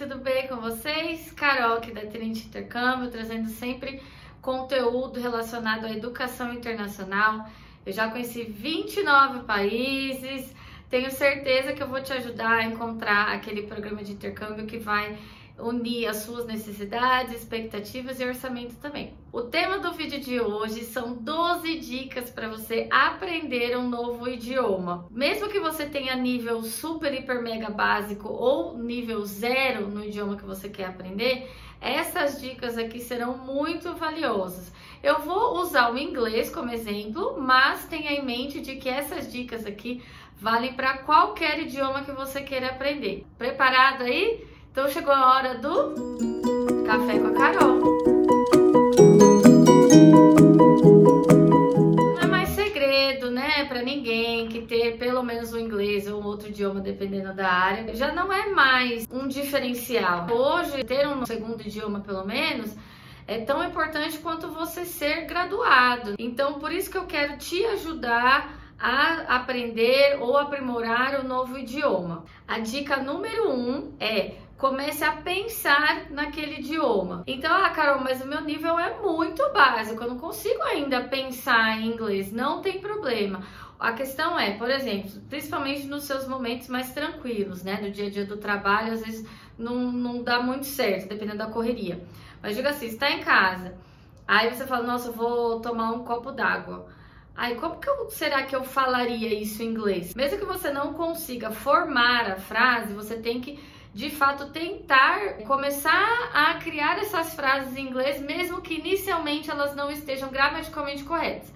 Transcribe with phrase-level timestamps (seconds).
[0.00, 1.30] tudo bem com vocês?
[1.32, 4.00] Carol aqui da Trinity Intercâmbio, trazendo sempre
[4.40, 7.46] conteúdo relacionado à educação internacional.
[7.84, 10.56] Eu já conheci 29 países,
[10.88, 15.18] tenho certeza que eu vou te ajudar a encontrar aquele programa de intercâmbio que vai
[15.62, 19.14] unir as suas necessidades, expectativas e orçamento também.
[19.32, 25.06] O tema do vídeo de hoje são 12 dicas para você aprender um novo idioma.
[25.10, 30.44] Mesmo que você tenha nível super, hiper, mega básico ou nível zero no idioma que
[30.44, 31.48] você quer aprender,
[31.80, 34.72] essas dicas aqui serão muito valiosas.
[35.02, 39.64] Eu vou usar o inglês como exemplo, mas tenha em mente de que essas dicas
[39.64, 40.02] aqui
[40.40, 43.26] valem para qualquer idioma que você queira aprender.
[43.38, 44.49] Preparado aí?
[44.70, 45.94] Então chegou a hora do
[46.86, 47.80] Café com a Carol.
[52.14, 56.50] Não é mais segredo, né, para ninguém que ter pelo menos o inglês ou outro
[56.50, 60.28] idioma, dependendo da área, já não é mais um diferencial.
[60.30, 62.72] Hoje, ter um segundo idioma, pelo menos,
[63.26, 66.14] é tão importante quanto você ser graduado.
[66.16, 72.24] Então, por isso que eu quero te ajudar a aprender ou aprimorar o novo idioma.
[72.46, 77.24] A dica número um é comece a pensar naquele idioma.
[77.26, 81.80] Então, ah, Carol, mas o meu nível é muito básico, eu não consigo ainda pensar
[81.80, 82.30] em inglês.
[82.30, 83.42] Não tem problema.
[83.78, 87.80] A questão é, por exemplo, principalmente nos seus momentos mais tranquilos, né?
[87.80, 89.26] No dia a dia do trabalho, às vezes
[89.58, 91.98] não, não dá muito certo, dependendo da correria.
[92.42, 93.74] Mas diga assim, está em casa,
[94.28, 96.86] aí você fala, nossa, eu vou tomar um copo d'água.
[97.34, 100.14] Aí, como que eu, será que eu falaria isso em inglês?
[100.14, 103.58] Mesmo que você não consiga formar a frase, você tem que
[103.92, 109.90] de fato tentar começar a criar essas frases em inglês, mesmo que inicialmente elas não
[109.90, 111.52] estejam gramaticalmente corretas.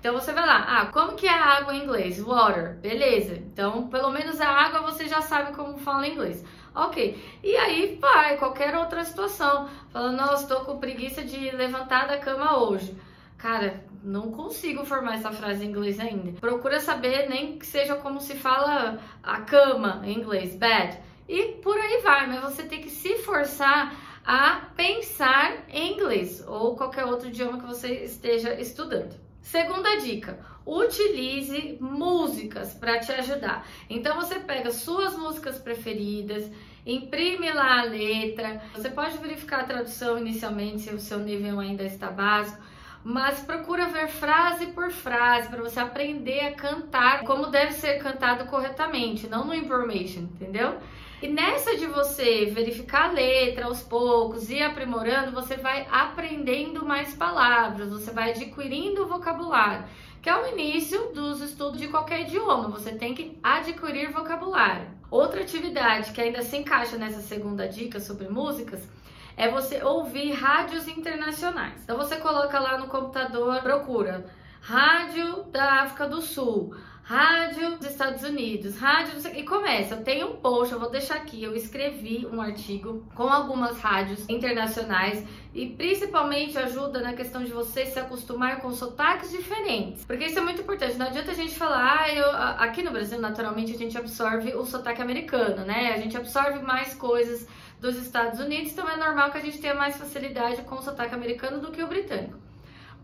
[0.00, 2.20] Então você vai lá, ah, como que é a água em inglês?
[2.20, 3.36] Water, beleza.
[3.36, 6.44] Então, pelo menos a água você já sabe como fala em inglês.
[6.74, 7.18] Ok.
[7.42, 9.68] E aí vai, qualquer outra situação.
[9.90, 12.94] Falando, nossa, estou com preguiça de levantar da cama hoje.
[13.38, 16.38] Cara, não consigo formar essa frase em inglês ainda.
[16.38, 20.98] Procura saber nem que seja como se fala a cama em inglês, bed
[21.28, 26.76] e por aí vai, mas você tem que se forçar a pensar em inglês ou
[26.76, 29.14] qualquer outro idioma que você esteja estudando.
[29.40, 33.66] Segunda dica: utilize músicas para te ajudar.
[33.88, 36.50] Então você pega suas músicas preferidas,
[36.86, 38.62] imprime lá a letra.
[38.74, 42.62] Você pode verificar a tradução inicialmente se o seu nível ainda está básico,
[43.04, 48.46] mas procura ver frase por frase para você aprender a cantar como deve ser cantado
[48.46, 50.78] corretamente, não no information, entendeu?
[51.22, 57.14] E nessa de você verificar a letra aos poucos e aprimorando, você vai aprendendo mais
[57.14, 59.84] palavras, você vai adquirindo vocabulário,
[60.20, 64.88] que é o início dos estudos de qualquer idioma, você tem que adquirir vocabulário.
[65.10, 68.86] Outra atividade que ainda se encaixa nessa segunda dica sobre músicas
[69.36, 71.82] é você ouvir rádios internacionais.
[71.82, 74.26] Então você coloca lá no computador, procura
[74.60, 76.74] Rádio da África do Sul,
[77.04, 79.94] Rádio dos Estados Unidos, rádio e começa.
[79.94, 81.44] Eu tenho um post, eu vou deixar aqui.
[81.44, 85.22] Eu escrevi um artigo com algumas rádios internacionais
[85.52, 90.42] e principalmente ajuda na questão de você se acostumar com sotaques diferentes, porque isso é
[90.42, 90.96] muito importante.
[90.96, 92.30] Não adianta a gente falar, ah, eu,
[92.64, 95.92] aqui no Brasil naturalmente a gente absorve o sotaque americano, né?
[95.92, 97.46] A gente absorve mais coisas
[97.78, 101.14] dos Estados Unidos, então é normal que a gente tenha mais facilidade com o sotaque
[101.14, 102.43] americano do que o britânico.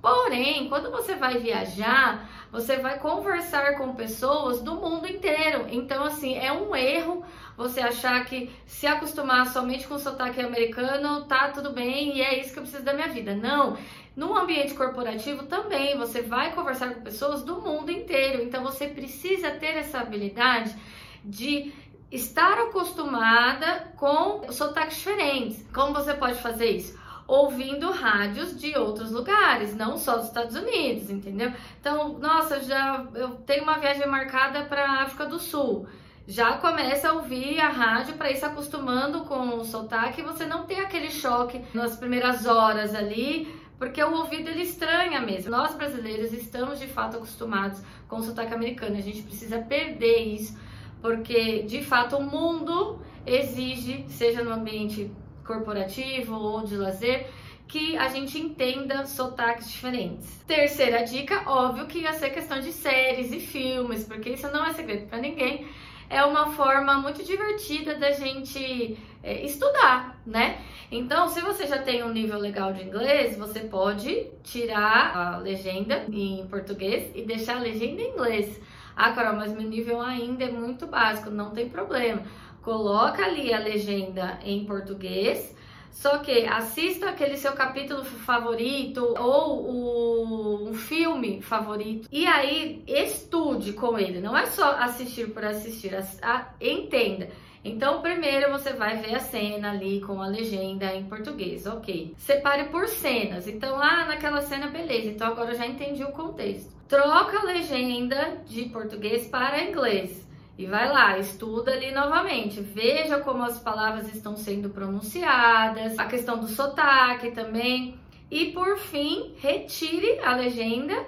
[0.01, 5.67] Porém, quando você vai viajar, você vai conversar com pessoas do mundo inteiro.
[5.71, 7.23] Então, assim, é um erro
[7.57, 12.41] você achar que se acostumar somente com o sotaque americano, tá tudo bem e é
[12.41, 13.35] isso que eu preciso da minha vida.
[13.35, 13.77] Não.
[14.17, 18.43] No ambiente corporativo também, você vai conversar com pessoas do mundo inteiro.
[18.43, 20.75] Então, você precisa ter essa habilidade
[21.23, 21.73] de
[22.11, 25.65] estar acostumada com sotaques diferentes.
[25.73, 26.99] Como você pode fazer isso?
[27.31, 31.53] Ouvindo rádios de outros lugares, não só dos Estados Unidos, entendeu?
[31.81, 35.87] Então, nossa, já eu tenho uma viagem marcada para a África do Sul.
[36.27, 40.65] Já começa a ouvir a rádio para ir se acostumando com o sotaque você não
[40.65, 45.53] ter aquele choque nas primeiras horas ali, porque o ouvido ele estranha mesmo.
[45.53, 50.59] Nós brasileiros estamos de fato acostumados com o sotaque americano, a gente precisa perder isso,
[51.01, 55.11] porque de fato o mundo exige, seja no ambiente
[55.51, 57.27] corporativo ou de lazer,
[57.67, 60.43] que a gente entenda sotaques diferentes.
[60.47, 64.73] Terceira dica, óbvio que ia ser questão de séries e filmes, porque isso não é
[64.73, 65.67] segredo para ninguém.
[66.09, 70.59] É uma forma muito divertida da gente é, estudar, né?
[70.91, 76.05] Então, se você já tem um nível legal de inglês, você pode tirar a legenda
[76.11, 78.61] em português e deixar a legenda em inglês.
[78.97, 82.23] Ah, Carol, mas meu nível ainda é muito básico, não tem problema
[82.63, 85.55] coloca ali a legenda em português.
[85.91, 93.73] Só que assista aquele seu capítulo favorito ou o, um filme favorito e aí estude
[93.73, 94.21] com ele.
[94.21, 97.29] Não é só assistir por assistir, a, a, entenda.
[97.63, 102.15] Então, primeiro você vai ver a cena ali com a legenda em português, ok.
[102.17, 103.47] Separe por cenas.
[103.47, 105.11] Então, ah, naquela cena, beleza.
[105.11, 106.73] Então, agora eu já entendi o contexto.
[106.89, 110.27] Troca a legenda de português para inglês.
[110.61, 116.39] E vai lá, estuda ali novamente, veja como as palavras estão sendo pronunciadas, a questão
[116.39, 117.99] do sotaque também.
[118.31, 121.03] E por fim, retire a legenda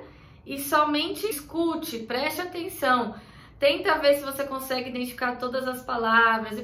[0.46, 3.14] e somente escute, preste atenção.
[3.58, 6.56] Tenta ver se você consegue identificar todas as palavras.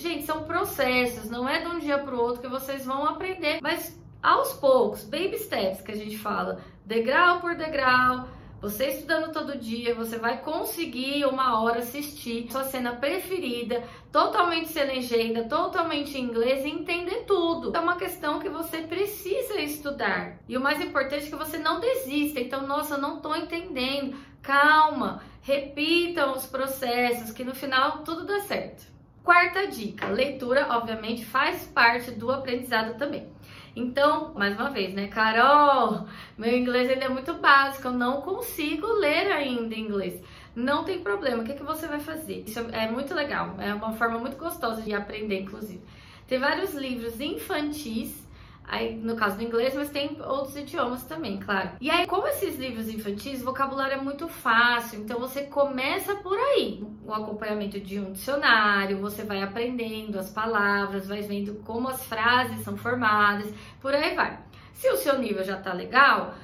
[0.00, 3.58] Gente, são processos, não é de um dia para o outro que vocês vão aprender,
[3.60, 8.28] mas aos poucos, baby steps que a gente fala, degrau por degrau,
[8.60, 15.44] você estudando todo dia, você vai conseguir uma hora assistir sua cena preferida, totalmente legenda,
[15.44, 17.76] totalmente em inglês e entender tudo.
[17.76, 20.38] É uma questão que você precisa estudar.
[20.48, 22.40] E o mais importante é que você não desista.
[22.40, 24.16] Então, nossa, não tô entendendo.
[24.42, 28.86] Calma, repitam os processos que no final tudo dá certo.
[29.22, 33.28] Quarta dica: leitura, obviamente, faz parte do aprendizado também.
[33.76, 36.08] Então, mais uma vez, né, Carol,
[36.38, 40.18] meu inglês ele é muito básico, eu não consigo ler ainda inglês.
[40.54, 42.42] Não tem problema, o que, é que você vai fazer?
[42.46, 45.82] Isso é muito legal, é uma forma muito gostosa de aprender, inclusive.
[46.26, 48.25] Tem vários livros infantis
[48.68, 51.70] Aí, no caso do inglês, mas tem outros idiomas também, claro.
[51.80, 56.36] E aí, como esses livros infantis, o vocabulário é muito fácil, então você começa por
[56.36, 56.84] aí.
[57.04, 62.64] O acompanhamento de um dicionário, você vai aprendendo as palavras, vai vendo como as frases
[62.64, 64.38] são formadas, por aí vai.
[64.74, 66.34] Se o seu nível já tá legal,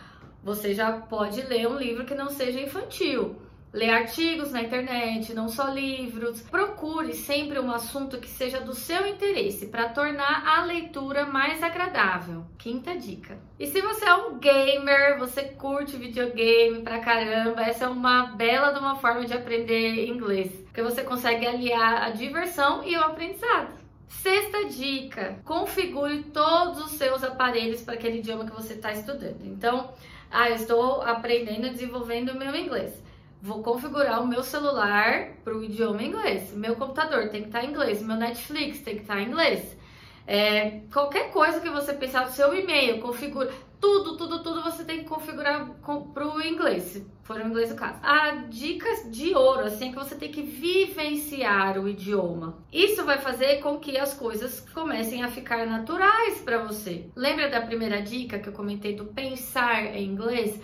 [0.45, 3.37] você já pode ler um livro que não seja infantil.
[3.73, 6.43] Ler artigos na internet, não só livros.
[6.43, 12.45] Procure sempre um assunto que seja do seu interesse para tornar a leitura mais agradável.
[12.59, 13.39] Quinta dica.
[13.59, 18.73] E se você é um gamer, você curte videogame pra caramba, essa é uma bela
[18.73, 23.73] de uma forma de aprender inglês, porque você consegue aliar a diversão e o aprendizado.
[24.07, 29.47] Sexta dica: configure todos os seus aparelhos para aquele idioma que você está estudando.
[29.47, 29.95] Então,
[30.31, 33.01] ah, eu estou aprendendo e desenvolvendo o meu inglês
[33.43, 36.55] vou configurar o meu celular para o idioma inglês.
[36.55, 39.27] Meu computador tem que estar tá em inglês, meu Netflix tem que estar tá em
[39.27, 39.77] inglês.
[40.25, 43.51] É, qualquer coisa que você pensar, seu e-mail, configura.
[43.81, 45.69] Tudo, tudo, tudo você tem que configurar
[46.15, 47.99] para o inglês, se for o inglês o caso.
[48.01, 52.59] A dicas de ouro, assim, é que você tem que vivenciar o idioma.
[52.73, 57.11] Isso vai fazer com que as coisas comecem a ficar naturais para você.
[57.17, 60.61] Lembra da primeira dica que eu comentei do pensar em inglês?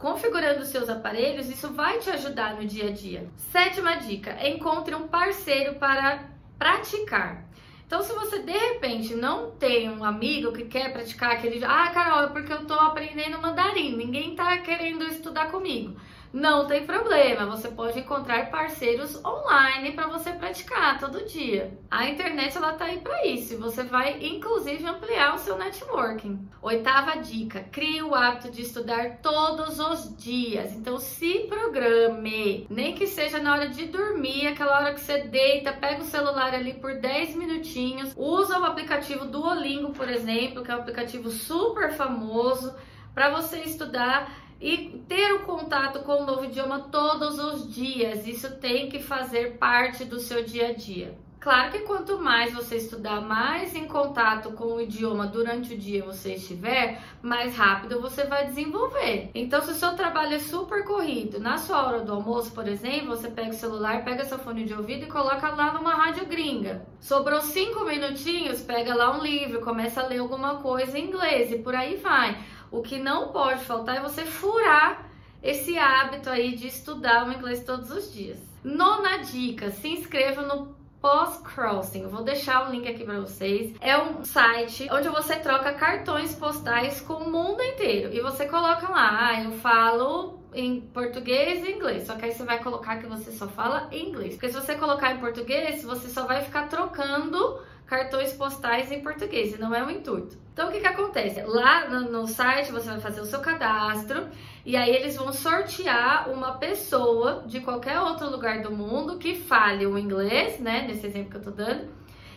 [0.00, 3.28] Configurando seus aparelhos, isso vai te ajudar no dia a dia.
[3.36, 6.24] Sétima dica: encontre um parceiro para
[6.58, 7.44] praticar.
[7.86, 11.62] Então, se você de repente não tem um amigo que quer praticar aquele.
[11.64, 15.96] Ah, Carol, é porque eu tô aprendendo mandarim, ninguém tá querendo estudar comigo.
[16.32, 21.76] Não tem problema, você pode encontrar parceiros online para você praticar todo dia.
[21.90, 26.48] A internet ela tá aí para isso, você vai inclusive ampliar o seu networking.
[26.62, 30.72] Oitava dica: crie o hábito de estudar todos os dias.
[30.72, 35.72] Então se programe, nem que seja na hora de dormir, aquela hora que você deita,
[35.72, 40.76] pega o celular ali por 10 minutinhos, usa o aplicativo Duolingo, por exemplo, que é
[40.76, 42.72] um aplicativo super famoso
[43.12, 48.26] para você estudar e ter o contato com o novo idioma todos os dias.
[48.26, 51.16] Isso tem que fazer parte do seu dia a dia.
[51.40, 56.04] Claro que quanto mais você estudar, mais em contato com o idioma durante o dia
[56.04, 59.30] você estiver, mais rápido você vai desenvolver.
[59.34, 63.16] Então, se o seu trabalho é super corrido, na sua hora do almoço, por exemplo,
[63.16, 66.86] você pega o celular, pega seu fone de ouvido e coloca lá numa rádio gringa.
[67.00, 71.56] Sobrou cinco minutinhos, pega lá um livro, começa a ler alguma coisa em inglês e
[71.56, 72.36] por aí vai.
[72.70, 75.10] O que não pode faltar é você furar
[75.42, 78.38] esse hábito aí de estudar o inglês todos os dias.
[78.62, 82.02] Nona dica: se inscreva no Post Crossing.
[82.02, 83.74] Eu vou deixar o link aqui para vocês.
[83.80, 88.88] É um site onde você troca cartões postais com o mundo inteiro e você coloca
[88.88, 92.06] lá, ah, eu falo em português e inglês.
[92.06, 94.34] Só que aí você vai colocar que você só fala inglês.
[94.34, 97.60] Porque se você colocar em português, você só vai ficar trocando
[97.90, 100.38] cartões postais em português, e não é o intuito.
[100.52, 101.42] Então o que que acontece?
[101.42, 104.28] Lá no, no, site você vai fazer o seu cadastro
[104.64, 109.84] e aí eles vão sortear uma pessoa de qualquer outro lugar do mundo que fale
[109.86, 111.88] o inglês, né, nesse exemplo que eu tô dando.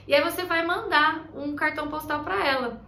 [0.07, 2.81] E aí você vai mandar um cartão postal para ela.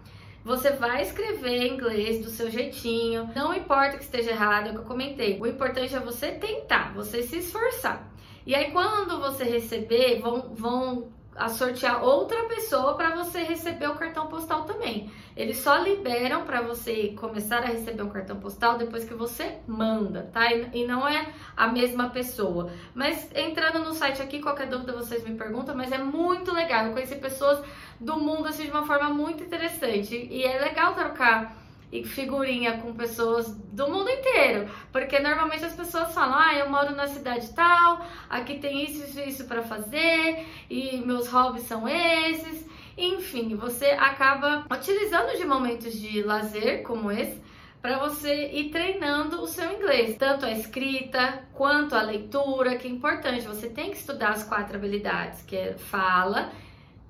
[0.43, 4.74] Você vai escrever em inglês do seu jeitinho, não importa que esteja errado, é o
[4.74, 5.39] que eu comentei.
[5.39, 8.12] O importante é você tentar, você se esforçar.
[8.43, 13.95] E aí, quando você receber, vão, vão a sortear outra pessoa para você receber o
[13.95, 15.11] cartão postal também.
[15.35, 20.29] Eles só liberam para você começar a receber um cartão postal depois que você manda,
[20.31, 20.51] tá?
[20.51, 21.27] E não é
[21.57, 22.71] a mesma pessoa.
[22.93, 26.85] Mas entrando no site aqui, qualquer dúvida vocês me perguntam, mas é muito legal.
[26.85, 27.61] Eu conheci pessoas
[27.99, 31.64] do mundo assim de uma forma muito interessante e é legal trocar
[31.99, 36.95] e figurinha com pessoas do mundo inteiro, porque normalmente as pessoas falam: "Ah, eu moro
[36.95, 42.65] na cidade tal, aqui tem isso isso isso para fazer e meus hobbies são esses".
[42.97, 47.43] Enfim, você acaba utilizando de momentos de lazer como esse
[47.81, 52.89] para você ir treinando o seu inglês, tanto a escrita quanto a leitura, que é
[52.89, 53.45] importante.
[53.45, 56.51] Você tem que estudar as quatro habilidades, que é fala,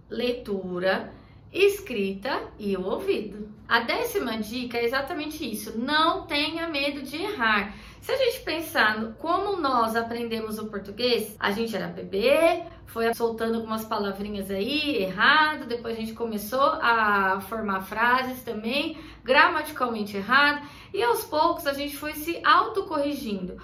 [0.10, 1.14] leitura,
[1.52, 3.50] escrita e o ouvido.
[3.68, 7.74] A décima dica é exatamente isso: não tenha medo de errar.
[8.02, 13.56] Se a gente pensar como nós aprendemos o português, a gente era bebê, foi soltando
[13.56, 21.02] algumas palavrinhas aí errado, depois a gente começou a formar frases também gramaticalmente errado, e
[21.02, 23.58] aos poucos a gente foi se autocorrigindo.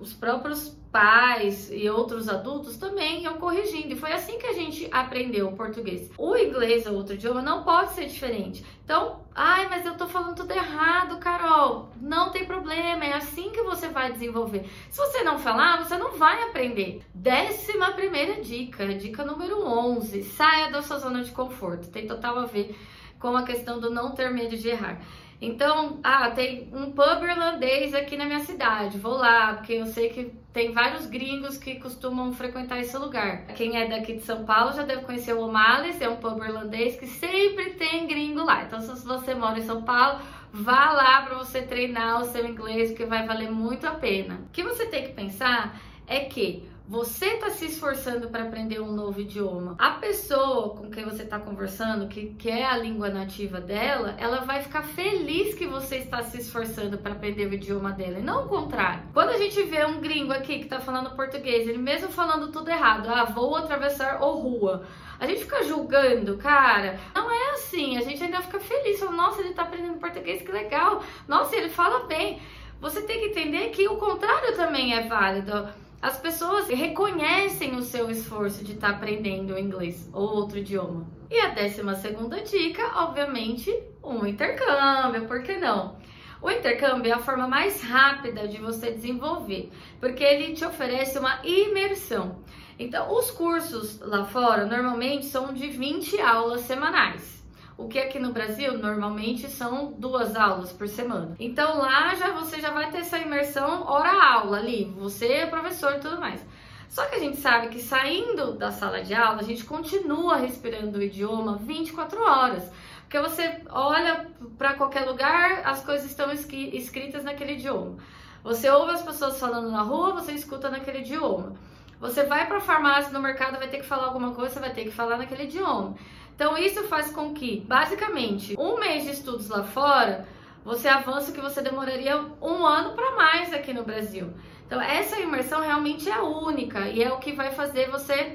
[0.00, 3.92] Os próprios pais e outros adultos também iam corrigindo.
[3.92, 6.10] E foi assim que a gente aprendeu o português.
[6.18, 8.64] O inglês ou outro idioma não pode ser diferente.
[8.84, 11.90] Então, ai, mas eu tô falando tudo errado, Carol.
[12.00, 14.68] Não tem problema, é assim que você vai desenvolver.
[14.90, 17.02] Se você não falar, você não vai aprender.
[17.14, 20.24] Décima primeira dica, dica número 11.
[20.24, 21.90] Saia da sua zona de conforto.
[21.90, 22.76] Tem total a ver
[23.20, 25.00] com a questão do não ter medo de errar.
[25.40, 30.10] Então, ah, tem um pub irlandês aqui na minha cidade, vou lá, porque eu sei
[30.10, 33.46] que tem vários gringos que costumam frequentar esse lugar.
[33.54, 36.96] Quem é daqui de São Paulo já deve conhecer o O'Malley's, é um pub irlandês
[36.96, 38.64] que sempre tem gringo lá.
[38.64, 40.20] Então, se você mora em São Paulo,
[40.52, 44.40] vá lá para você treinar o seu inglês, que vai valer muito a pena.
[44.46, 48.90] O que você tem que pensar é que você está se esforçando para aprender um
[48.90, 49.76] novo idioma.
[49.78, 54.40] A pessoa com quem você está conversando, que, que é a língua nativa dela, ela
[54.40, 58.44] vai ficar feliz que você está se esforçando para aprender o idioma dela, e não
[58.44, 59.04] o contrário.
[59.14, 62.68] Quando a gente vê um gringo aqui que está falando português, ele mesmo falando tudo
[62.68, 64.84] errado, ah, vou atravessar ou rua.
[65.20, 66.98] A gente fica julgando, cara.
[67.14, 67.98] Não é assim.
[67.98, 68.98] A gente ainda fica feliz.
[68.98, 71.04] Fala, Nossa, ele está aprendendo português, que legal.
[71.28, 72.42] Nossa, ele fala bem.
[72.80, 75.68] Você tem que entender que o contrário também é válido
[76.02, 81.06] as pessoas reconhecem o seu esforço de estar tá aprendendo inglês ou outro idioma.
[81.30, 83.70] E a décima segunda dica, obviamente,
[84.02, 85.98] um intercâmbio, por que não?
[86.40, 91.38] O intercâmbio é a forma mais rápida de você desenvolver, porque ele te oferece uma
[91.44, 92.42] imersão.
[92.78, 97.39] Então, os cursos lá fora normalmente são de 20 aulas semanais
[97.80, 101.34] o que aqui no Brasil normalmente são duas aulas por semana.
[101.40, 106.00] Então lá já você já vai ter essa imersão hora-aula ali, você é professor e
[106.00, 106.44] tudo mais.
[106.88, 110.98] Só que a gente sabe que saindo da sala de aula, a gente continua respirando
[110.98, 112.70] o idioma 24 horas.
[113.02, 117.96] Porque você olha para qualquer lugar, as coisas estão escritas naquele idioma.
[118.42, 121.54] Você ouve as pessoas falando na rua, você escuta naquele idioma.
[122.00, 124.72] Você vai para a farmácia, no mercado, vai ter que falar alguma coisa, você vai
[124.72, 125.94] ter que falar naquele idioma.
[126.40, 130.26] Então isso faz com que, basicamente, um mês de estudos lá fora,
[130.64, 134.32] você avança que você demoraria um ano para mais aqui no Brasil.
[134.66, 138.32] Então essa imersão realmente é única e é o que vai fazer você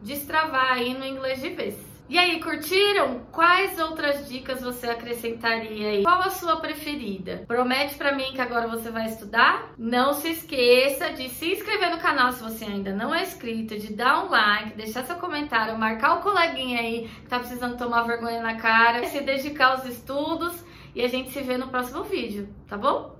[0.00, 1.97] destravar aí no inglês de vez.
[2.08, 3.20] E aí, curtiram?
[3.30, 6.02] Quais outras dicas você acrescentaria aí?
[6.02, 7.44] Qual a sua preferida?
[7.46, 9.74] Promete para mim que agora você vai estudar?
[9.76, 13.92] Não se esqueça de se inscrever no canal se você ainda não é inscrito, de
[13.92, 18.40] dar um like, deixar seu comentário, marcar o coleguinha aí que tá precisando tomar vergonha
[18.40, 22.78] na cara, se dedicar aos estudos e a gente se vê no próximo vídeo, tá
[22.78, 23.17] bom?